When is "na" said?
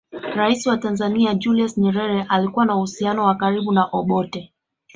2.65-2.75, 3.71-3.85